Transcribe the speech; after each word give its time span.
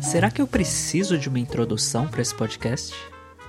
Será 0.00 0.30
que 0.30 0.42
eu 0.42 0.46
preciso 0.46 1.16
de 1.16 1.28
uma 1.28 1.38
introdução 1.38 2.06
para 2.06 2.20
esse 2.20 2.34
podcast? 2.34 2.94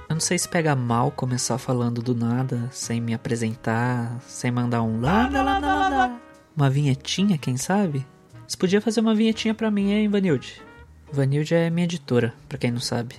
Eu 0.07 0.15
não 0.15 0.21
sei 0.21 0.37
se 0.39 0.47
pega 0.47 0.75
mal 0.75 1.11
começar 1.11 1.57
falando 1.57 2.01
do 2.01 2.15
nada, 2.15 2.69
sem 2.71 3.01
me 3.01 3.13
apresentar, 3.13 4.17
sem 4.21 4.49
mandar 4.49 4.81
um 4.81 5.01
lá, 5.01 5.27
lá, 5.27 5.41
lá, 5.43 5.59
lá, 5.59 5.89
lá. 5.89 6.19
Uma 6.55 6.69
vinhetinha, 6.69 7.37
quem 7.37 7.57
sabe? 7.57 8.07
Você 8.47 8.55
podia 8.55 8.79
fazer 8.79 9.01
uma 9.01 9.13
vinhetinha 9.13 9.53
pra 9.53 9.69
mim, 9.69 9.91
hein, 9.91 10.07
Vanilde? 10.07 10.61
Vanilde 11.13 11.53
é 11.53 11.69
minha 11.69 11.85
editora, 11.85 12.33
pra 12.49 12.57
quem 12.57 12.71
não 12.71 12.79
sabe. 12.79 13.17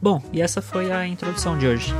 Bom, 0.00 0.22
e 0.30 0.42
essa 0.42 0.60
foi 0.60 0.92
a 0.92 1.06
introdução 1.06 1.56
de 1.56 1.66
hoje. 1.66 1.94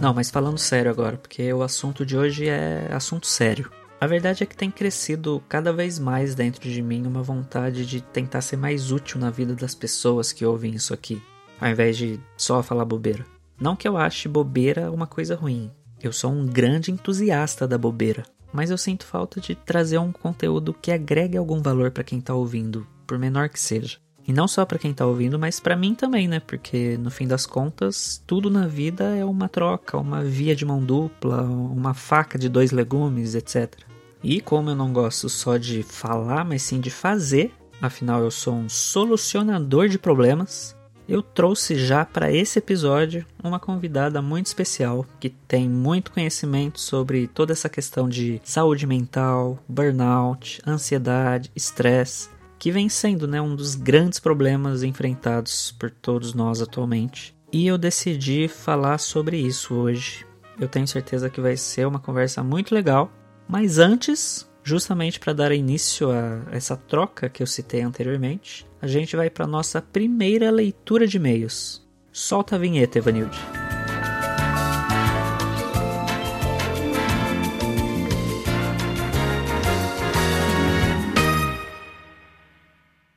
Não, 0.00 0.14
mas 0.14 0.30
falando 0.30 0.56
sério 0.56 0.90
agora, 0.90 1.18
porque 1.18 1.52
o 1.52 1.62
assunto 1.62 2.06
de 2.06 2.16
hoje 2.16 2.48
é 2.48 2.88
assunto 2.90 3.26
sério. 3.26 3.70
A 4.00 4.06
verdade 4.06 4.42
é 4.42 4.46
que 4.46 4.56
tem 4.56 4.70
crescido 4.70 5.42
cada 5.46 5.74
vez 5.74 5.98
mais 5.98 6.34
dentro 6.34 6.66
de 6.70 6.80
mim 6.80 7.06
uma 7.06 7.22
vontade 7.22 7.84
de 7.84 8.00
tentar 8.00 8.40
ser 8.40 8.56
mais 8.56 8.90
útil 8.90 9.20
na 9.20 9.28
vida 9.28 9.54
das 9.54 9.74
pessoas 9.74 10.32
que 10.32 10.46
ouvem 10.46 10.74
isso 10.74 10.94
aqui, 10.94 11.22
ao 11.60 11.68
invés 11.68 11.98
de 11.98 12.18
só 12.34 12.62
falar 12.62 12.86
bobeira. 12.86 13.26
Não 13.60 13.76
que 13.76 13.86
eu 13.86 13.98
ache 13.98 14.26
bobeira 14.26 14.90
uma 14.90 15.06
coisa 15.06 15.36
ruim. 15.36 15.70
Eu 16.02 16.14
sou 16.14 16.32
um 16.32 16.46
grande 16.46 16.90
entusiasta 16.90 17.68
da 17.68 17.76
bobeira, 17.76 18.24
mas 18.52 18.70
eu 18.70 18.78
sinto 18.78 19.06
falta 19.06 19.40
de 19.40 19.54
trazer 19.54 19.98
um 19.98 20.12
conteúdo 20.12 20.74
que 20.74 20.90
agregue 20.90 21.36
algum 21.36 21.60
valor 21.62 21.90
para 21.90 22.04
quem 22.04 22.20
tá 22.20 22.34
ouvindo, 22.34 22.86
por 23.06 23.18
menor 23.18 23.48
que 23.48 23.60
seja. 23.60 23.98
E 24.26 24.32
não 24.32 24.46
só 24.46 24.64
para 24.64 24.78
quem 24.78 24.92
tá 24.92 25.06
ouvindo, 25.06 25.38
mas 25.38 25.58
para 25.58 25.74
mim 25.74 25.94
também, 25.94 26.28
né? 26.28 26.40
Porque 26.40 26.96
no 26.98 27.10
fim 27.10 27.26
das 27.26 27.46
contas, 27.46 28.22
tudo 28.26 28.50
na 28.50 28.66
vida 28.66 29.16
é 29.16 29.24
uma 29.24 29.48
troca, 29.48 29.98
uma 29.98 30.22
via 30.22 30.54
de 30.54 30.64
mão 30.64 30.82
dupla, 30.82 31.42
uma 31.42 31.94
faca 31.94 32.38
de 32.38 32.48
dois 32.48 32.70
legumes, 32.70 33.34
etc. 33.34 33.74
E 34.22 34.40
como 34.40 34.70
eu 34.70 34.76
não 34.76 34.92
gosto 34.92 35.28
só 35.28 35.56
de 35.56 35.82
falar, 35.82 36.44
mas 36.44 36.62
sim 36.62 36.78
de 36.78 36.90
fazer, 36.90 37.52
afinal 37.80 38.22
eu 38.22 38.30
sou 38.30 38.54
um 38.54 38.68
solucionador 38.68 39.88
de 39.88 39.98
problemas, 39.98 40.76
eu 41.10 41.20
trouxe 41.22 41.74
já 41.74 42.04
para 42.04 42.32
esse 42.32 42.60
episódio 42.60 43.26
uma 43.42 43.58
convidada 43.58 44.22
muito 44.22 44.46
especial 44.46 45.04
que 45.18 45.28
tem 45.28 45.68
muito 45.68 46.12
conhecimento 46.12 46.80
sobre 46.80 47.26
toda 47.26 47.52
essa 47.52 47.68
questão 47.68 48.08
de 48.08 48.40
saúde 48.44 48.86
mental, 48.86 49.58
burnout, 49.68 50.62
ansiedade, 50.64 51.50
estresse, 51.54 52.28
que 52.60 52.70
vem 52.70 52.88
sendo 52.88 53.26
né, 53.26 53.40
um 53.40 53.56
dos 53.56 53.74
grandes 53.74 54.20
problemas 54.20 54.84
enfrentados 54.84 55.72
por 55.72 55.90
todos 55.90 56.32
nós 56.32 56.62
atualmente. 56.62 57.34
E 57.52 57.66
eu 57.66 57.76
decidi 57.76 58.46
falar 58.46 58.98
sobre 58.98 59.36
isso 59.36 59.74
hoje. 59.74 60.24
Eu 60.60 60.68
tenho 60.68 60.86
certeza 60.86 61.28
que 61.28 61.40
vai 61.40 61.56
ser 61.56 61.88
uma 61.88 61.98
conversa 61.98 62.44
muito 62.44 62.72
legal 62.72 63.10
mas 63.50 63.80
antes, 63.80 64.48
justamente 64.70 65.18
para 65.18 65.32
dar 65.32 65.50
início 65.50 66.12
a 66.12 66.46
essa 66.52 66.76
troca 66.76 67.28
que 67.28 67.42
eu 67.42 67.46
citei 67.46 67.80
anteriormente, 67.80 68.64
a 68.80 68.86
gente 68.86 69.16
vai 69.16 69.28
para 69.28 69.44
nossa 69.44 69.82
primeira 69.82 70.48
leitura 70.48 71.08
de 71.08 71.16
e-mails. 71.16 71.84
Solta 72.12 72.54
a 72.54 72.58
vinheta, 72.58 72.98
Evanilde. 72.98 73.36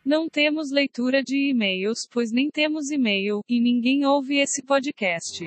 Não 0.04 0.28
temos 0.28 0.72
leitura 0.72 1.24
de 1.24 1.52
e-mails, 1.52 2.08
pois 2.12 2.32
nem 2.32 2.50
temos 2.50 2.90
e-mail, 2.90 3.42
e 3.48 3.62
ninguém 3.62 4.06
ouve 4.08 4.38
esse 4.38 4.64
podcast. 4.64 5.44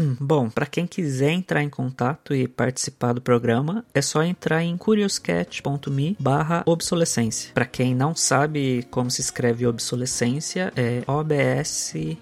Bom, 0.20 0.48
para 0.50 0.66
quem 0.66 0.86
quiser 0.86 1.30
entrar 1.30 1.62
em 1.62 1.68
contato 1.68 2.34
e 2.34 2.48
participar 2.48 3.12
do 3.12 3.20
programa, 3.20 3.84
é 3.94 4.00
só 4.02 4.22
entrar 4.22 4.62
em 4.62 4.76
curioscat.me 4.76 6.16
barra 6.18 6.62
obsolescência. 6.66 7.52
Para 7.54 7.66
quem 7.66 7.94
não 7.94 8.14
sabe 8.14 8.86
como 8.90 9.10
se 9.10 9.20
escreve 9.20 9.66
obsolescência, 9.66 10.72
é 10.76 11.02
O-B-S-L-S-E... 11.06 12.12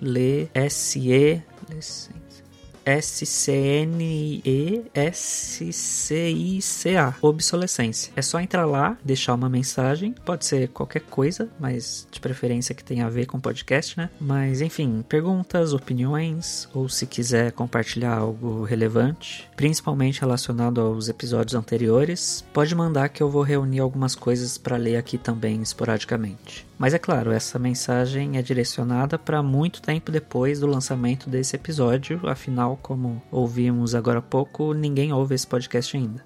S-C-N-E-S-C-I-C-A. 2.84 3.84
Obsolescência. 7.20 8.12
É 8.16 8.22
só 8.22 8.41
entrar 8.41 8.64
lá, 8.66 8.96
deixar 9.04 9.34
uma 9.34 9.48
mensagem. 9.48 10.14
Pode 10.24 10.44
ser 10.44 10.68
qualquer 10.68 11.02
coisa, 11.02 11.48
mas 11.58 12.06
de 12.10 12.20
preferência 12.20 12.74
que 12.74 12.84
tenha 12.84 13.06
a 13.06 13.10
ver 13.10 13.26
com 13.26 13.41
podcast, 13.41 13.96
né? 13.98 14.10
Mas 14.20 14.60
enfim, 14.60 15.04
perguntas, 15.08 15.72
opiniões, 15.72 16.68
ou 16.74 16.88
se 16.88 17.06
quiser 17.06 17.52
compartilhar 17.52 18.14
algo 18.14 18.64
relevante, 18.64 19.48
principalmente 19.56 20.20
relacionado 20.20 20.80
aos 20.80 21.08
episódios 21.08 21.54
anteriores, 21.54 22.44
pode 22.52 22.74
mandar 22.74 23.08
que 23.08 23.22
eu 23.22 23.30
vou 23.30 23.42
reunir 23.42 23.80
algumas 23.80 24.14
coisas 24.14 24.56
para 24.58 24.76
ler 24.76 24.97
aqui 24.97 25.18
também 25.18 25.60
esporadicamente. 25.62 26.66
Mas 26.80 26.94
é 26.94 26.98
claro, 26.98 27.30
essa 27.30 27.58
mensagem 27.58 28.38
é 28.38 28.42
direcionada 28.42 29.18
para 29.18 29.42
muito 29.42 29.82
tempo 29.82 30.10
depois 30.10 30.60
do 30.60 30.66
lançamento 30.66 31.28
desse 31.28 31.54
episódio, 31.54 32.20
afinal, 32.24 32.69
como 32.76 33.22
ouvimos 33.31 33.94
agora 33.94 34.19
há 34.19 34.22
pouco, 34.22 34.72
ninguém 34.75 35.12
ouve 35.12 35.34
esse 35.34 35.47
podcast 35.47 35.97
ainda. 35.97 36.25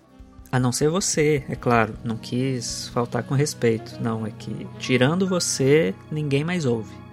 A 0.50 0.58
não 0.60 0.70
ser 0.70 0.88
você, 0.88 1.44
é 1.48 1.56
claro, 1.56 1.94
não 2.04 2.16
quis 2.16 2.88
faltar 2.88 3.24
com 3.24 3.34
respeito. 3.34 4.00
Não, 4.00 4.24
é 4.24 4.30
que 4.30 4.66
tirando 4.78 5.26
você, 5.26 5.94
ninguém 6.12 6.44
mais 6.44 6.64
ouve. 6.64 7.03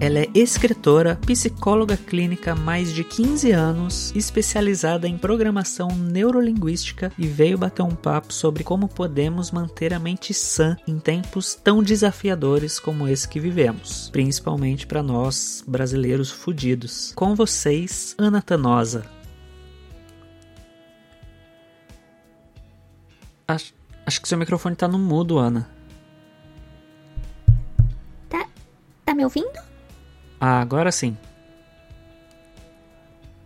Ela 0.00 0.20
é 0.20 0.28
escritora, 0.32 1.16
psicóloga 1.16 1.96
clínica 1.96 2.52
há 2.52 2.54
mais 2.54 2.94
de 2.94 3.02
15 3.02 3.50
anos, 3.50 4.12
especializada 4.14 5.08
em 5.08 5.18
programação 5.18 5.88
neurolinguística 5.88 7.12
e 7.18 7.26
veio 7.26 7.58
bater 7.58 7.82
um 7.82 7.96
papo 7.96 8.32
sobre 8.32 8.62
como 8.62 8.86
podemos 8.86 9.50
manter 9.50 9.92
a 9.92 9.98
mente 9.98 10.32
sã 10.32 10.76
em 10.86 11.00
tempos 11.00 11.56
tão 11.56 11.82
desafiadores 11.82 12.78
como 12.78 13.08
esse 13.08 13.28
que 13.28 13.40
vivemos, 13.40 14.08
principalmente 14.10 14.86
para 14.86 15.02
nós 15.02 15.64
brasileiros 15.66 16.30
fudidos. 16.30 17.12
Com 17.16 17.34
vocês, 17.34 18.14
Ana 18.16 18.40
Tanosa. 18.40 19.04
Acho, 23.48 23.74
acho 24.06 24.22
que 24.22 24.28
seu 24.28 24.38
microfone 24.38 24.76
tá 24.76 24.86
no 24.86 24.98
mudo, 24.98 25.38
Ana. 25.38 25.68
Tá, 28.28 28.46
tá 29.04 29.12
me 29.12 29.24
ouvindo? 29.24 29.67
Ah, 30.40 30.60
agora 30.60 30.92
sim. 30.92 31.16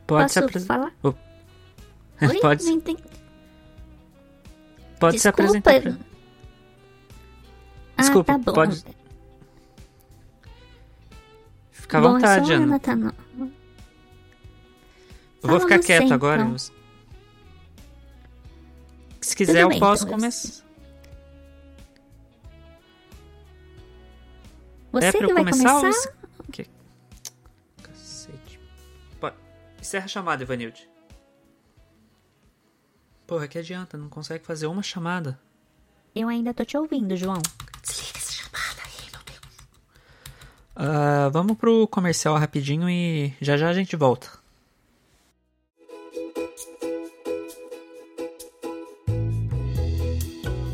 Pode 0.06 0.24
Posso 0.24 0.32
se 0.34 0.38
apresentar. 0.40 0.92
Oh. 1.02 1.14
Pode, 2.40 2.68
entendi. 2.68 3.02
pode 5.00 5.18
se 5.18 5.26
apresentar. 5.28 5.80
pra- 5.82 5.96
Ah, 7.96 8.02
Desculpa, 8.02 8.32
tá 8.34 8.38
bom. 8.38 8.52
pode- 8.52 8.84
Fica 11.72 11.98
à 11.98 12.00
bom, 12.00 12.12
vontade, 12.12 12.52
eu 12.52 12.58
a 12.58 12.62
Ana. 12.62 12.78
Tano- 12.78 13.14
Eu 15.42 15.48
vou 15.48 15.58
ficar 15.60 15.78
quieto 15.80 16.12
agora. 16.14 16.42
então. 16.42 16.52
eu- 16.52 16.58
Se 19.20 19.34
quiser, 19.36 19.62
eu 19.62 19.68
bem, 19.70 19.80
posso 19.80 20.04
então, 20.04 20.16
começar. 20.18 20.62
Você 24.92 25.06
é 25.06 25.10
pra 25.12 25.18
que 25.18 25.24
eu 25.24 25.34
vai 25.34 25.44
começar? 25.44 25.80
começar? 25.80 26.12
Encerra 29.82 30.04
a 30.04 30.08
chamada, 30.08 30.44
Ivanilde. 30.44 30.88
Porra, 33.26 33.48
que 33.48 33.58
adianta? 33.58 33.98
Não 33.98 34.08
consegue 34.08 34.46
fazer 34.46 34.68
uma 34.68 34.80
chamada. 34.80 35.40
Eu 36.14 36.28
ainda 36.28 36.54
tô 36.54 36.64
te 36.64 36.76
ouvindo, 36.76 37.16
João. 37.16 37.42
Desliga 37.84 38.16
essa 38.16 38.32
chamada 38.32 38.80
aí, 38.84 39.10
meu 39.10 39.20
Deus. 39.24 39.40
Ah, 40.76 41.28
vamos 41.32 41.56
pro 41.56 41.88
comercial 41.88 42.38
rapidinho 42.38 42.88
e 42.88 43.34
já 43.40 43.56
já 43.56 43.70
a 43.70 43.72
gente 43.72 43.96
volta. 43.96 44.30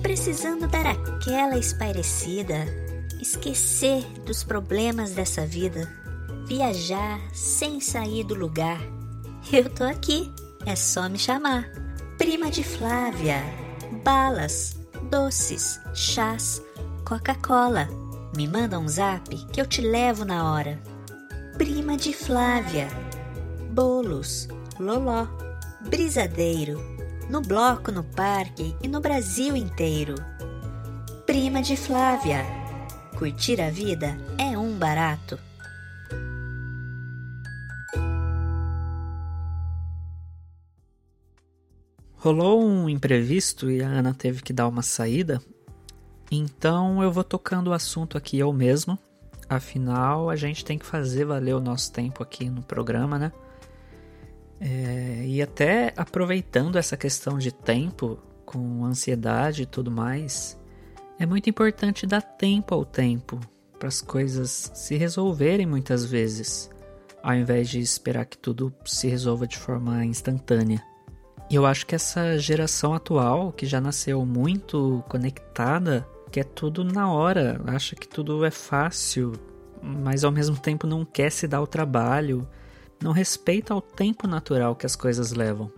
Precisando 0.02 0.68
dar 0.68 0.86
aquela 0.86 1.56
espairecida, 1.56 2.66
esquecer 3.22 4.04
dos 4.26 4.44
problemas 4.44 5.12
dessa 5.12 5.46
vida, 5.46 5.88
viajar 6.46 7.18
sem 7.32 7.80
sair 7.80 8.22
do 8.22 8.34
lugar. 8.34 8.97
Eu 9.50 9.70
tô 9.70 9.84
aqui, 9.84 10.30
é 10.66 10.76
só 10.76 11.08
me 11.08 11.18
chamar. 11.18 11.70
Prima 12.18 12.50
de 12.50 12.62
Flávia, 12.62 13.42
balas, 14.04 14.76
doces, 15.10 15.80
chás, 15.94 16.62
Coca-Cola. 17.02 17.88
Me 18.36 18.46
manda 18.46 18.78
um 18.78 18.86
zap 18.86 19.34
que 19.46 19.58
eu 19.58 19.66
te 19.66 19.80
levo 19.80 20.26
na 20.26 20.52
hora. 20.52 20.78
Prima 21.56 21.96
de 21.96 22.12
Flávia, 22.12 22.88
bolos, 23.70 24.48
loló, 24.78 25.26
brisadeiro, 25.88 26.78
no 27.30 27.40
bloco, 27.40 27.90
no 27.90 28.04
parque 28.04 28.76
e 28.82 28.86
no 28.86 29.00
Brasil 29.00 29.56
inteiro. 29.56 30.14
Prima 31.24 31.62
de 31.62 31.74
Flávia, 31.74 32.44
curtir 33.16 33.62
a 33.62 33.70
vida 33.70 34.14
é 34.36 34.58
um 34.58 34.76
barato. 34.76 35.47
Rolou 42.18 42.64
um 42.64 42.88
imprevisto 42.88 43.70
e 43.70 43.82
a 43.82 43.88
Ana 43.88 44.12
teve 44.12 44.42
que 44.42 44.52
dar 44.52 44.66
uma 44.66 44.82
saída, 44.82 45.40
então 46.30 47.02
eu 47.02 47.12
vou 47.12 47.24
tocando 47.24 47.68
o 47.68 47.72
assunto 47.72 48.18
aqui 48.18 48.38
eu 48.38 48.52
mesmo. 48.52 48.98
Afinal, 49.48 50.28
a 50.28 50.36
gente 50.36 50.64
tem 50.64 50.76
que 50.76 50.84
fazer 50.84 51.24
valer 51.24 51.54
o 51.54 51.60
nosso 51.60 51.92
tempo 51.92 52.22
aqui 52.22 52.50
no 52.50 52.62
programa, 52.62 53.18
né? 53.18 53.32
É, 54.60 55.24
e 55.24 55.40
até 55.40 55.94
aproveitando 55.96 56.76
essa 56.76 56.96
questão 56.96 57.38
de 57.38 57.52
tempo, 57.52 58.18
com 58.44 58.84
ansiedade 58.84 59.62
e 59.62 59.66
tudo 59.66 59.90
mais, 59.90 60.58
é 61.18 61.24
muito 61.24 61.48
importante 61.48 62.06
dar 62.06 62.20
tempo 62.20 62.74
ao 62.74 62.84
tempo 62.84 63.38
para 63.78 63.88
as 63.88 64.00
coisas 64.00 64.72
se 64.74 64.96
resolverem 64.96 65.66
muitas 65.66 66.04
vezes, 66.04 66.68
ao 67.22 67.34
invés 67.34 67.68
de 67.68 67.78
esperar 67.78 68.26
que 68.26 68.36
tudo 68.36 68.74
se 68.84 69.06
resolva 69.06 69.46
de 69.46 69.56
forma 69.56 70.04
instantânea. 70.04 70.82
E 71.50 71.54
eu 71.54 71.64
acho 71.64 71.86
que 71.86 71.94
essa 71.94 72.38
geração 72.38 72.92
atual, 72.92 73.52
que 73.52 73.64
já 73.64 73.80
nasceu 73.80 74.24
muito 74.26 75.02
conectada, 75.08 76.06
quer 76.30 76.44
tudo 76.44 76.84
na 76.84 77.10
hora, 77.10 77.60
acha 77.66 77.96
que 77.96 78.06
tudo 78.06 78.44
é 78.44 78.50
fácil, 78.50 79.32
mas 79.82 80.24
ao 80.24 80.30
mesmo 80.30 80.58
tempo 80.58 80.86
não 80.86 81.06
quer 81.06 81.30
se 81.32 81.48
dar 81.48 81.62
o 81.62 81.66
trabalho, 81.66 82.46
não 83.02 83.12
respeita 83.12 83.74
o 83.74 83.80
tempo 83.80 84.26
natural 84.26 84.76
que 84.76 84.84
as 84.84 84.94
coisas 84.94 85.32
levam. 85.32 85.72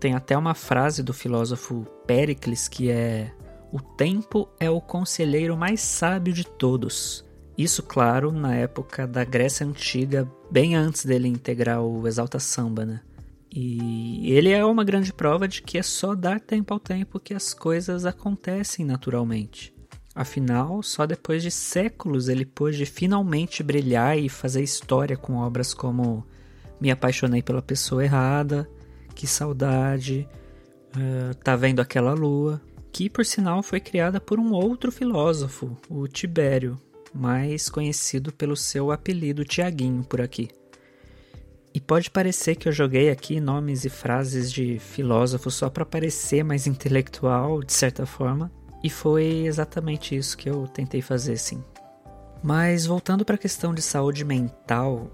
Tem 0.00 0.14
até 0.14 0.36
uma 0.36 0.54
frase 0.54 1.02
do 1.02 1.12
filósofo 1.12 1.86
Péricles 2.06 2.66
que 2.66 2.90
é: 2.90 3.32
O 3.70 3.80
tempo 3.80 4.48
é 4.58 4.70
o 4.70 4.80
conselheiro 4.80 5.56
mais 5.56 5.80
sábio 5.80 6.32
de 6.32 6.44
todos. 6.44 7.24
Isso, 7.56 7.82
claro, 7.82 8.32
na 8.32 8.54
época 8.54 9.06
da 9.06 9.24
Grécia 9.24 9.66
Antiga, 9.66 10.26
bem 10.50 10.74
antes 10.74 11.04
dele 11.04 11.28
integrar 11.28 11.82
o 11.82 12.08
Exalta 12.08 12.38
Samba, 12.38 12.86
né? 12.86 13.00
E 13.54 14.32
ele 14.32 14.50
é 14.50 14.64
uma 14.64 14.82
grande 14.82 15.12
prova 15.12 15.46
de 15.46 15.60
que 15.60 15.76
é 15.76 15.82
só 15.82 16.14
dar 16.14 16.40
tempo 16.40 16.72
ao 16.72 16.80
tempo 16.80 17.20
que 17.20 17.34
as 17.34 17.52
coisas 17.52 18.06
acontecem 18.06 18.84
naturalmente. 18.84 19.74
Afinal, 20.14 20.82
só 20.82 21.06
depois 21.06 21.42
de 21.42 21.50
séculos 21.50 22.28
ele 22.28 22.46
pôde 22.46 22.86
finalmente 22.86 23.62
brilhar 23.62 24.18
e 24.18 24.28
fazer 24.28 24.62
história 24.62 25.16
com 25.16 25.36
obras 25.36 25.74
como 25.74 26.26
Me 26.80 26.90
Apaixonei 26.90 27.42
pela 27.42 27.62
Pessoa 27.62 28.04
Errada, 28.04 28.68
Que 29.14 29.26
Saudade, 29.26 30.26
uh, 30.96 31.34
Tá 31.36 31.54
Vendo 31.54 31.80
Aquela 31.80 32.14
Lua, 32.14 32.60
que 32.90 33.08
por 33.08 33.24
sinal 33.24 33.62
foi 33.62 33.80
criada 33.80 34.20
por 34.20 34.38
um 34.38 34.52
outro 34.52 34.92
filósofo, 34.92 35.76
o 35.88 36.06
Tibério, 36.06 36.78
mais 37.14 37.68
conhecido 37.68 38.32
pelo 38.32 38.56
seu 38.56 38.90
apelido 38.90 39.44
Tiaguinho 39.44 40.04
por 40.04 40.20
aqui. 40.20 40.50
E 41.74 41.80
pode 41.80 42.10
parecer 42.10 42.56
que 42.56 42.68
eu 42.68 42.72
joguei 42.72 43.10
aqui 43.10 43.40
nomes 43.40 43.84
e 43.84 43.88
frases 43.88 44.52
de 44.52 44.78
filósofos 44.78 45.54
só 45.54 45.70
para 45.70 45.86
parecer 45.86 46.44
mais 46.44 46.66
intelectual, 46.66 47.62
de 47.62 47.72
certa 47.72 48.04
forma, 48.04 48.52
e 48.84 48.90
foi 48.90 49.46
exatamente 49.46 50.14
isso 50.14 50.36
que 50.36 50.50
eu 50.50 50.66
tentei 50.66 51.00
fazer, 51.00 51.38
sim. 51.38 51.64
Mas 52.42 52.84
voltando 52.84 53.24
para 53.24 53.36
a 53.36 53.38
questão 53.38 53.72
de 53.72 53.80
saúde 53.80 54.24
mental, 54.24 55.10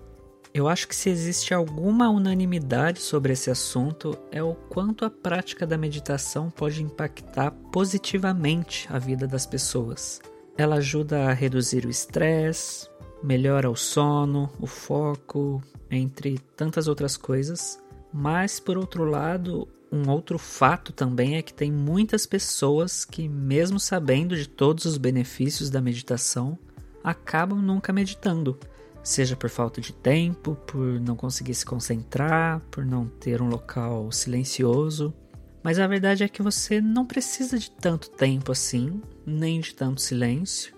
eu 0.53 0.67
acho 0.67 0.89
que 0.89 0.97
se 0.97 1.11
existe 1.11 1.53
alguma 1.53 2.09
unanimidade 2.09 3.01
sobre 3.01 3.35
esse 3.35 3.51
assunto 3.51 4.19
é 4.33 4.43
o 4.43 4.55
quanto 4.55 5.05
a 5.05 5.11
prática 5.11 5.67
da 5.67 5.77
meditação 5.77 6.51
pode 6.51 6.83
impactar 6.83 7.51
positivamente 7.71 8.89
a 8.91 8.99
vida 8.99 9.27
das 9.27 9.47
pessoas. 9.47 10.21
Ela 10.57 10.77
ajuda 10.77 11.29
a 11.29 11.33
reduzir 11.33 11.85
o 11.85 11.91
estresse, 11.91 12.89
melhora 13.23 13.71
o 13.71 13.77
sono, 13.77 14.51
o 14.61 14.67
foco, 14.67 15.63
entre 15.91 16.39
tantas 16.57 16.89
outras 16.89 17.17
coisas. 17.17 17.79
Mas 18.13 18.59
por 18.59 18.79
outro 18.79 19.05
lado, 19.05 19.69
um 19.91 20.09
outro 20.11 20.39
fato 20.39 20.93
também 20.93 21.37
é 21.37 21.43
que 21.43 21.53
tem 21.53 21.73
muitas 21.73 22.27
pessoas 22.27 23.05
que, 23.05 23.29
mesmo 23.29 23.81
sabendo 23.81 24.37
de 24.37 24.49
todos 24.49 24.85
os 24.85 24.99
benefícios 24.99 25.71
da 25.71 25.81
meditação, 25.81 26.59
acabam 27.03 27.61
nunca 27.61 27.93
meditando, 27.93 28.59
seja 29.03 29.37
por 29.37 29.49
falta 29.49 29.81
de 29.81 29.93
tempo, 29.93 30.55
por 30.67 31.01
não 31.01 31.17
conseguir 31.17 31.55
se 31.55 31.65
concentrar, 31.65 32.61
por 32.71 32.85
não 32.85 33.07
ter 33.07 33.41
um 33.41 33.49
local 33.49 34.13
silencioso. 34.13 35.15
Mas 35.63 35.79
a 35.79 35.87
verdade 35.87 36.23
é 36.23 36.29
que 36.29 36.43
você 36.43 36.81
não 36.81 37.07
precisa 37.07 37.59
de 37.59 37.71
tanto 37.71 38.11
tempo 38.11 38.53
assim, 38.53 39.03
nem 39.27 39.61
de 39.61 39.75
tanto 39.75 40.01
silêncio. 40.01 40.75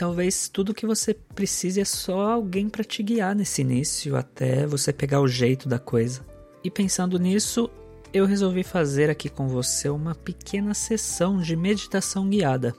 Talvez 0.00 0.48
tudo 0.48 0.72
que 0.72 0.86
você 0.86 1.12
precise 1.12 1.78
é 1.78 1.84
só 1.84 2.32
alguém 2.32 2.70
para 2.70 2.82
te 2.82 3.02
guiar 3.02 3.36
nesse 3.36 3.60
início 3.60 4.16
até 4.16 4.66
você 4.66 4.94
pegar 4.94 5.20
o 5.20 5.28
jeito 5.28 5.68
da 5.68 5.78
coisa. 5.78 6.24
E 6.64 6.70
pensando 6.70 7.18
nisso, 7.18 7.68
eu 8.10 8.24
resolvi 8.24 8.62
fazer 8.62 9.10
aqui 9.10 9.28
com 9.28 9.46
você 9.46 9.90
uma 9.90 10.14
pequena 10.14 10.72
sessão 10.72 11.38
de 11.38 11.54
meditação 11.54 12.30
guiada. 12.30 12.74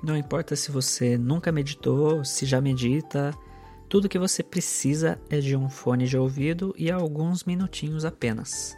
Não 0.00 0.16
importa 0.16 0.54
se 0.54 0.70
você 0.70 1.18
nunca 1.18 1.50
meditou, 1.50 2.24
se 2.24 2.46
já 2.46 2.60
medita, 2.60 3.34
tudo 3.88 4.08
que 4.08 4.16
você 4.16 4.40
precisa 4.40 5.20
é 5.28 5.40
de 5.40 5.56
um 5.56 5.68
fone 5.68 6.06
de 6.06 6.16
ouvido 6.16 6.72
e 6.78 6.88
alguns 6.88 7.42
minutinhos 7.42 8.04
apenas. 8.04 8.76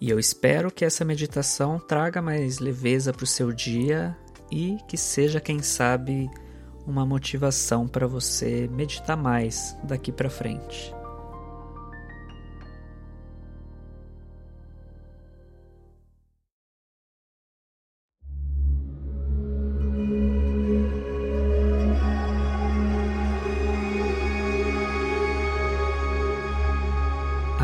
E 0.00 0.08
eu 0.08 0.18
espero 0.18 0.72
que 0.72 0.86
essa 0.86 1.04
meditação 1.04 1.78
traga 1.78 2.22
mais 2.22 2.60
leveza 2.60 3.12
para 3.12 3.24
o 3.24 3.26
seu 3.26 3.52
dia 3.52 4.16
e 4.50 4.78
que 4.88 4.96
seja, 4.96 5.38
quem 5.38 5.60
sabe, 5.60 6.30
uma 6.86 7.06
motivação 7.06 7.86
para 7.86 8.06
você 8.06 8.68
meditar 8.72 9.16
mais 9.16 9.76
daqui 9.84 10.10
para 10.10 10.30
frente. 10.30 10.94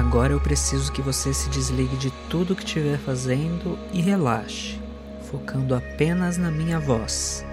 Agora 0.08 0.32
eu 0.32 0.40
preciso 0.40 0.90
que 0.90 1.00
você 1.00 1.32
se 1.32 1.48
desligue 1.48 1.96
de 1.96 2.10
tudo 2.28 2.56
que 2.56 2.64
estiver 2.64 2.98
fazendo 2.98 3.78
e 3.92 4.00
relaxe, 4.00 4.80
focando 5.30 5.74
apenas 5.74 6.36
na 6.36 6.50
minha 6.50 6.80
voz. 6.80 7.47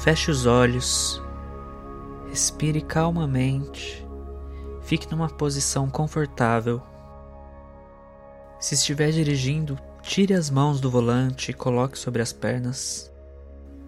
Feche 0.00 0.30
os 0.30 0.46
olhos, 0.46 1.22
respire 2.30 2.80
calmamente, 2.80 4.02
fique 4.80 5.06
numa 5.10 5.28
posição 5.28 5.90
confortável. 5.90 6.80
Se 8.58 8.74
estiver 8.74 9.10
dirigindo, 9.10 9.78
tire 10.00 10.32
as 10.32 10.48
mãos 10.48 10.80
do 10.80 10.90
volante 10.90 11.50
e 11.50 11.54
coloque 11.54 11.98
sobre 11.98 12.22
as 12.22 12.32
pernas, 12.32 13.12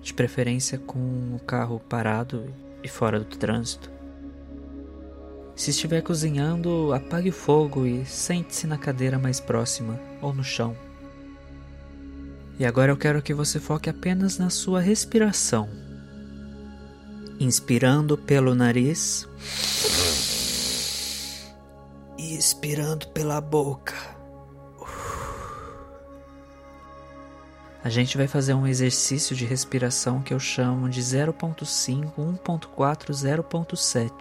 de 0.03 0.13
preferência 0.13 0.77
com 0.77 0.99
o 1.35 1.41
carro 1.47 1.81
parado 1.81 2.45
e 2.83 2.89
fora 2.89 3.19
do 3.19 3.25
trânsito. 3.25 3.91
Se 5.57 5.71
estiver 5.71 6.03
cozinhando, 6.03 6.93
apague 6.93 7.31
o 7.31 7.33
fogo 7.33 7.87
e 7.87 8.05
sente-se 8.05 8.67
na 8.67 8.77
cadeira 8.77 9.19
mais 9.19 9.41
próxima 9.41 9.99
ou 10.21 10.35
no 10.35 10.45
chão. 10.45 10.77
E 12.59 12.67
agora 12.67 12.93
eu 12.93 12.99
quero 12.99 13.23
que 13.23 13.33
você 13.33 13.59
foque 13.59 13.89
apenas 13.89 14.37
na 14.37 14.51
sua 14.51 14.79
respiração 14.79 15.91
inspirando 17.39 18.17
pelo 18.17 18.55
nariz 18.55 19.29
e 22.19 22.37
expirando 22.37 23.09
pela 23.09 23.41
boca. 23.41 23.95
A 27.85 27.89
gente 27.89 28.17
vai 28.17 28.29
fazer 28.29 28.55
um 28.55 28.67
exercício 28.67 29.35
de 29.35 29.45
respiração 29.45 30.23
que 30.23 30.33
eu 30.33 30.39
chamo 30.39 30.89
de 30.89 31.01
0.5, 31.01 32.13
1.4, 32.17 33.11
0.7, 33.11 34.13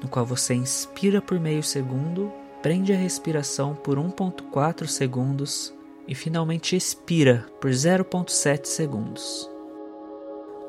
no 0.00 0.08
qual 0.08 0.24
você 0.24 0.54
inspira 0.54 1.20
por 1.20 1.40
meio 1.40 1.64
segundo, 1.64 2.32
prende 2.62 2.92
a 2.92 2.96
respiração 2.96 3.74
por 3.74 3.98
1.4 3.98 4.86
segundos 4.86 5.74
e 6.06 6.14
finalmente 6.14 6.76
expira 6.76 7.44
por 7.60 7.70
0.7 7.70 8.66
segundos. 8.66 9.50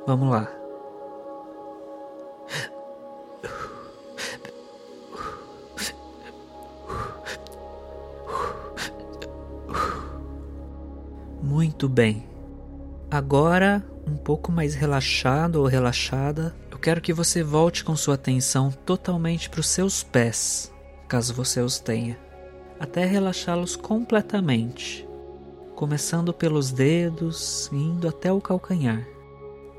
Vamos 0.07 0.31
lá. 0.31 0.62
Muito 11.43 11.89
bem. 11.89 12.25
Agora, 13.11 13.83
um 14.07 14.15
pouco 14.15 14.49
mais 14.49 14.75
relaxado 14.75 15.57
ou 15.57 15.65
relaxada, 15.65 16.55
eu 16.71 16.79
quero 16.79 17.01
que 17.01 17.11
você 17.11 17.43
volte 17.43 17.83
com 17.83 17.97
sua 17.97 18.15
atenção 18.15 18.71
totalmente 18.71 19.49
para 19.49 19.59
os 19.59 19.67
seus 19.67 20.03
pés, 20.03 20.71
caso 21.05 21.33
você 21.33 21.59
os 21.59 21.79
tenha, 21.79 22.17
até 22.79 23.03
relaxá-los 23.03 23.75
completamente, 23.75 25.05
começando 25.75 26.33
pelos 26.33 26.71
dedos 26.71 27.69
e 27.73 27.75
indo 27.75 28.07
até 28.07 28.31
o 28.31 28.39
calcanhar, 28.39 29.05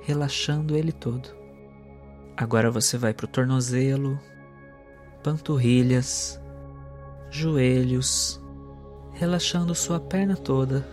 relaxando 0.02 0.76
ele 0.76 0.92
todo. 0.92 1.30
Agora 2.37 2.71
você 2.71 2.99
vai 2.99 3.14
para 3.14 3.25
o 3.25 3.28
tornozelo, 3.28 4.21
panturrilhas, 5.23 6.38
joelhos, 7.30 8.38
relaxando 9.14 9.75
sua 9.75 9.99
perna 9.99 10.37
toda, 10.37 10.87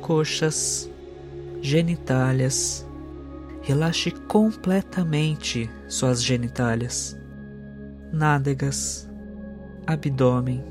coxas, 0.00 0.90
genitálias. 1.60 2.86
Relaxe 3.62 4.10
completamente 4.10 5.70
suas 5.88 6.22
genitálias, 6.22 7.18
nádegas, 8.12 9.08
abdômen. 9.86 10.64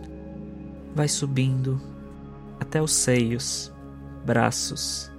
Vai 0.95 1.07
subindo 1.07 1.79
até 2.59 2.81
os 2.81 2.91
seios, 2.91 3.71
braços, 4.25 5.11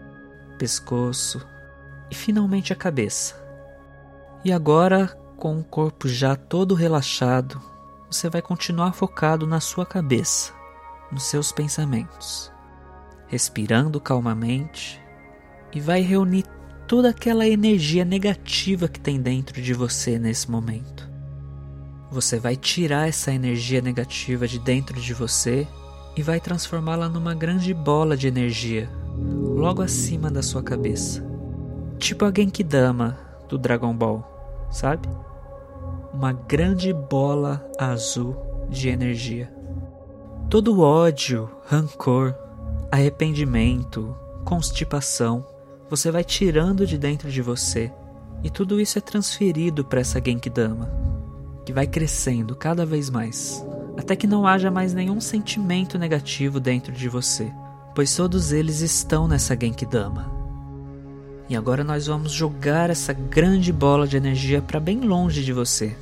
pescoço 0.59 1.41
e 2.11 2.15
finalmente 2.15 2.73
a 2.73 2.77
cabeça. 2.77 3.35
E 4.45 4.53
agora, 4.53 5.09
com 5.37 5.59
o 5.59 5.65
corpo 5.65 6.09
já 6.09 6.35
todo 6.35 6.75
relaxado, 6.75 7.61
você 8.11 8.29
vai 8.29 8.41
continuar 8.41 8.93
focado 8.93 9.47
na 9.47 9.61
sua 9.61 9.85
cabeça, 9.85 10.53
nos 11.13 11.25
seus 11.25 11.53
pensamentos, 11.53 12.53
respirando 13.29 14.01
calmamente 14.01 15.01
e 15.73 15.81
vai 15.81 16.01
reunir 16.01 16.45
toda 16.87 17.11
aquela 17.11 17.47
energia 17.47 18.05
negativa 18.05 18.89
que 18.89 18.99
tem 18.99 19.21
dentro 19.21 19.61
de 19.61 19.75
você 19.75 20.19
nesse 20.19 20.51
momento. 20.51 21.09
Você 22.11 22.39
vai 22.39 22.57
tirar 22.57 23.09
essa 23.09 23.33
energia 23.33 23.81
negativa 23.81 24.49
de 24.49 24.59
dentro 24.59 25.01
de 25.01 25.13
você 25.13 25.69
e 26.17 26.23
vai 26.23 26.41
transformá-la 26.41 27.09
numa 27.09 27.35
grande 27.35 27.73
bola 27.75 28.17
de 28.17 28.27
energia 28.27 28.91
logo 29.55 29.83
acima 29.83 30.31
da 30.31 30.43
sua 30.43 30.63
cabeça. 30.63 31.23
Tipo 31.99 32.25
a 32.25 32.33
Genkidama 32.35 33.19
do 33.49 33.59
Dragon 33.59 33.95
Ball, 33.95 34.69
sabe? 34.71 35.09
uma 36.13 36.33
grande 36.33 36.93
bola 36.93 37.65
azul 37.79 38.37
de 38.69 38.89
energia. 38.89 39.53
Todo 40.51 40.81
ódio, 40.81 41.49
rancor, 41.67 42.35
arrependimento, 42.91 44.17
constipação, 44.45 45.47
você 45.91 46.11
vai 46.11 46.25
tirando 46.25 46.87
de 46.87 46.97
dentro 46.97 47.31
de 47.31 47.43
você 47.43 47.93
e 48.43 48.51
tudo 48.51 48.81
isso 48.81 48.99
é 48.99 49.01
transferido 49.01 49.85
para 49.85 50.01
essa 50.01 50.23
Genkidama, 50.25 50.91
que 51.65 51.73
vai 51.73 51.87
crescendo 51.87 52.55
cada 52.55 52.87
vez 52.87 53.11
mais, 53.11 53.65
até 53.97 54.15
que 54.17 54.27
não 54.27 54.47
haja 54.47 54.71
mais 54.71 54.95
nenhum 54.95 55.21
sentimento 55.21 55.99
negativo 55.99 56.61
dentro 56.61 56.93
de 56.93 57.09
você, 57.09 57.53
pois 57.95 58.15
todos 58.15 58.53
eles 58.53 58.81
estão 58.81 59.27
nessa 59.27 59.59
Genkidama. 59.59 60.33
E 61.49 61.57
agora 61.57 61.83
nós 61.83 62.07
vamos 62.07 62.33
jogar 62.33 62.91
essa 62.91 63.13
grande 63.13 63.73
bola 63.73 64.07
de 64.07 64.17
energia 64.17 64.61
para 64.61 64.79
bem 64.79 65.01
longe 65.01 65.43
de 65.43 65.53
você. 65.53 65.97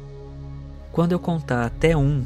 Quando 0.93 1.13
eu 1.13 1.19
contar 1.19 1.65
até 1.65 1.97
um, 1.97 2.25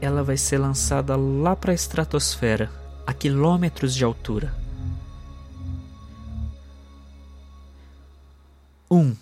ela 0.00 0.22
vai 0.22 0.36
ser 0.36 0.58
lançada 0.58 1.16
lá 1.16 1.56
para 1.56 1.72
a 1.72 1.74
estratosfera, 1.74 2.81
a 3.06 3.12
quilômetros 3.12 3.94
de 3.94 4.04
altura. 4.04 4.54
Um. 8.90 9.16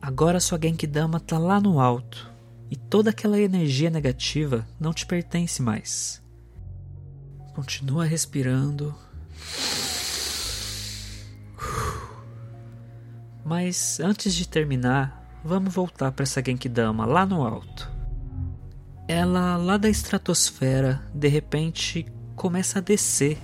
Agora 0.00 0.38
sua 0.38 0.58
Genkidama 0.60 1.18
tá 1.18 1.38
lá 1.38 1.60
no 1.60 1.80
alto 1.80 2.30
e 2.70 2.76
toda 2.76 3.10
aquela 3.10 3.40
energia 3.40 3.90
negativa 3.90 4.66
não 4.78 4.92
te 4.92 5.06
pertence 5.06 5.62
mais. 5.62 6.22
Continua 7.54 8.04
respirando. 8.04 8.94
Mas 13.44 14.00
antes 14.00 14.34
de 14.34 14.48
terminar, 14.48 15.40
vamos 15.44 15.74
voltar 15.74 16.12
para 16.12 16.22
essa 16.22 16.42
Genkidama 16.44 17.04
lá 17.04 17.26
no 17.26 17.42
alto. 17.42 17.90
Ela, 19.06 19.56
lá 19.56 19.76
da 19.76 19.88
estratosfera, 19.88 21.02
de 21.12 21.28
repente 21.28 22.06
começa 22.34 22.78
a 22.78 22.82
descer, 22.82 23.38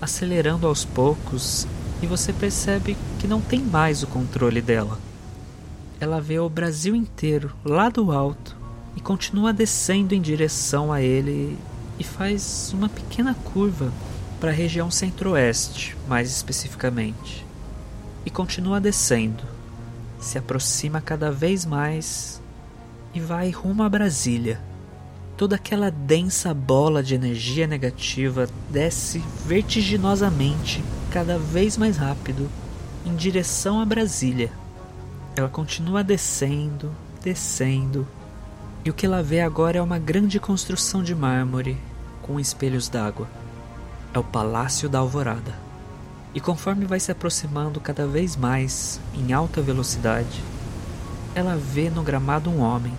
acelerando 0.00 0.66
aos 0.66 0.84
poucos, 0.84 1.66
e 2.02 2.06
você 2.06 2.32
percebe 2.32 2.96
que 3.18 3.28
não 3.28 3.40
tem 3.40 3.60
mais 3.60 4.02
o 4.02 4.06
controle 4.06 4.60
dela 4.60 4.98
ela 6.00 6.20
vê 6.20 6.38
o 6.38 6.48
Brasil 6.48 6.94
inteiro 6.94 7.52
lá 7.64 7.88
do 7.88 8.12
alto 8.12 8.56
e 8.96 9.00
continua 9.00 9.52
descendo 9.52 10.14
em 10.14 10.20
direção 10.20 10.92
a 10.92 11.02
ele 11.02 11.58
e 11.98 12.04
faz 12.04 12.72
uma 12.72 12.88
pequena 12.88 13.34
curva 13.34 13.92
para 14.40 14.50
a 14.50 14.54
região 14.54 14.90
centro-oeste, 14.90 15.96
mais 16.06 16.30
especificamente. 16.30 17.44
E 18.24 18.30
continua 18.30 18.80
descendo, 18.80 19.42
se 20.20 20.38
aproxima 20.38 21.00
cada 21.00 21.30
vez 21.30 21.64
mais 21.64 22.42
e 23.14 23.20
vai 23.20 23.50
rumo 23.50 23.82
a 23.82 23.88
Brasília. 23.88 24.60
Toda 25.36 25.56
aquela 25.56 25.90
densa 25.90 26.52
bola 26.52 27.02
de 27.02 27.14
energia 27.14 27.66
negativa 27.66 28.48
desce 28.70 29.22
vertiginosamente, 29.46 30.82
cada 31.10 31.38
vez 31.38 31.76
mais 31.76 31.96
rápido, 31.96 32.50
em 33.06 33.14
direção 33.14 33.80
a 33.80 33.84
Brasília. 33.84 34.50
Ela 35.36 35.48
continua 35.48 36.02
descendo, 36.02 36.90
descendo, 37.22 38.06
e 38.84 38.90
o 38.90 38.94
que 38.94 39.06
ela 39.06 39.22
vê 39.22 39.40
agora 39.40 39.78
é 39.78 39.82
uma 39.82 39.98
grande 39.98 40.40
construção 40.40 41.02
de 41.02 41.14
mármore 41.14 41.76
com 42.22 42.40
espelhos 42.40 42.88
d'água. 42.88 43.28
É 44.12 44.18
o 44.18 44.24
Palácio 44.24 44.88
da 44.88 44.98
Alvorada. 44.98 45.67
E 46.34 46.40
conforme 46.40 46.84
vai 46.84 47.00
se 47.00 47.10
aproximando 47.10 47.80
cada 47.80 48.06
vez 48.06 48.36
mais 48.36 49.00
em 49.14 49.32
alta 49.32 49.62
velocidade, 49.62 50.42
ela 51.34 51.56
vê 51.56 51.90
no 51.90 52.02
gramado 52.02 52.50
um 52.50 52.60
homem, 52.60 52.96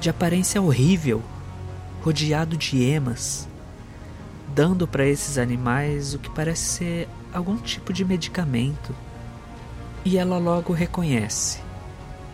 de 0.00 0.10
aparência 0.10 0.60
horrível, 0.60 1.22
rodeado 2.02 2.56
de 2.56 2.82
emas, 2.82 3.48
dando 4.54 4.86
para 4.86 5.06
esses 5.06 5.38
animais 5.38 6.14
o 6.14 6.18
que 6.18 6.30
parece 6.30 6.62
ser 6.62 7.08
algum 7.32 7.56
tipo 7.56 7.92
de 7.92 8.04
medicamento. 8.04 8.94
E 10.04 10.16
ela 10.16 10.38
logo 10.38 10.72
reconhece 10.72 11.68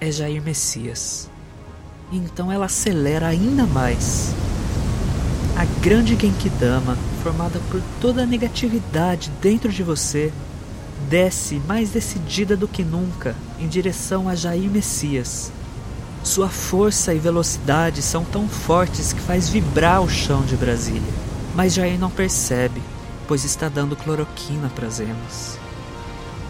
é 0.05 0.11
Jair 0.11 0.43
Messias. 0.43 1.31
Então 2.13 2.53
ela 2.53 2.67
acelera 2.67 3.27
ainda 3.27 3.65
mais. 3.67 4.35
A 5.57 5.65
grande 5.81 6.17
Genkidama, 6.17 6.99
formada 7.23 7.61
por 7.71 7.81
toda 8.01 8.25
a 8.25 8.27
negatividade 8.27 9.31
dentro 9.41 9.71
de 9.71 9.85
você, 9.85 10.33
desce 11.09 11.63
mais 11.69 11.91
decidida 11.91 12.57
do 12.57 12.67
que 12.67 12.83
nunca 12.83 13.37
em 13.61 13.69
direção 13.69 14.29
a 14.29 14.35
Jair 14.35 14.69
Messias. 14.69 15.53
Sua 16.25 16.49
força 16.49 17.15
e 17.15 17.21
velocidade 17.21 18.03
são 18.03 18.25
tão 18.25 18.49
fortes 18.49 19.13
que 19.13 19.21
faz 19.21 19.49
vibrar 19.49 20.03
o 20.03 20.09
chão 20.09 20.43
de 20.43 20.57
Brasília. 20.57 21.13
Mas 21.55 21.75
Jair 21.75 22.01
não 22.01 22.11
percebe, 22.11 22.83
pois 23.29 23.45
está 23.45 23.69
dando 23.69 23.95
cloroquina 23.95 24.69
para 24.75 24.89
as 24.89 24.99
emas. 24.99 25.57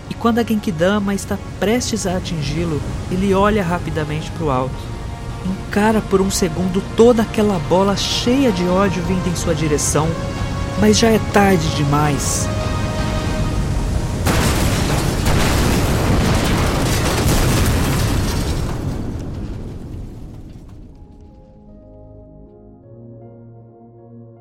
E 0.09 0.15
quando 0.15 0.39
a 0.39 0.43
Genkidama 0.43 1.15
está 1.15 1.37
prestes 1.61 2.07
a 2.07 2.17
atingi-lo, 2.17 2.81
ele 3.11 3.35
olha 3.35 3.63
rapidamente 3.63 4.31
para 4.31 4.45
o 4.45 4.51
alto. 4.51 4.94
Encara 5.45 6.01
por 6.01 6.21
um 6.21 6.31
segundo 6.31 6.83
toda 6.97 7.23
aquela 7.23 7.59
bola 7.59 7.97
cheia 7.97 8.51
de 8.51 8.67
ódio 8.67 9.03
vindo 9.03 9.29
em 9.29 9.37
sua 9.37 9.55
direção, 9.55 10.09
mas 10.81 10.99
já 10.99 11.11
é 11.11 11.19
tarde 11.33 11.69
demais. 11.77 12.49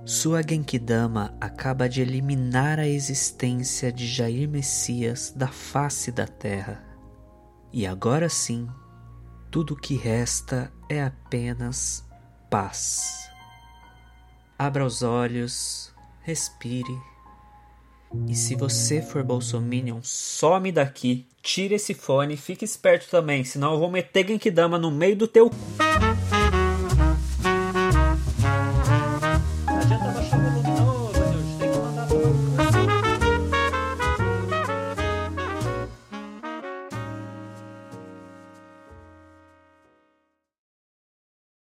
Sua 0.06 0.42
Genkidama 0.42 1.36
acaba 1.42 1.90
de 1.90 2.00
eliminar 2.00 2.80
a 2.80 2.88
existência 2.88 3.92
de 3.92 4.08
Jair 4.08 4.48
Messias 4.48 5.34
da 5.36 5.50
face 5.50 6.14
da 6.14 6.26
terra. 6.26 6.82
E 7.74 7.86
agora 7.86 8.30
sim, 8.30 8.70
tudo 9.54 9.76
que 9.76 9.94
resta 9.94 10.74
é 10.90 11.04
apenas 11.04 12.04
paz. 12.50 13.30
Abra 14.58 14.84
os 14.84 15.04
olhos, 15.04 15.94
respire 16.24 16.98
E 18.28 18.34
se 18.34 18.56
você 18.56 19.00
for 19.00 19.24
bolsominion, 19.24 20.00
some 20.02 20.72
daqui. 20.72 21.28
Tira 21.44 21.76
esse 21.76 21.94
fone, 21.94 22.36
fique 22.36 22.66
esperto 22.66 23.08
também, 23.12 23.44
senão 23.44 23.74
eu 23.74 23.80
vou 23.80 23.92
meter 23.92 24.28
Genkidama 24.28 24.80
no 24.80 24.90
meio 24.90 25.16
do 25.16 25.28
teu. 25.28 25.52